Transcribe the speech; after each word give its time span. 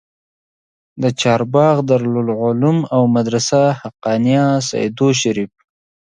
د 1.01 1.03
چارباغ 1.21 1.75
دارالعلوم 1.89 2.77
او 2.95 3.01
مدرسه 3.15 3.61
حقانيه 3.81 4.45
سېدو 4.67 5.07
شريف 5.21 5.51